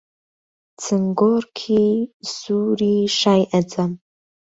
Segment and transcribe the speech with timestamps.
[0.81, 1.85] چنگۆڕکی
[2.35, 3.91] سووری شای عەجەم...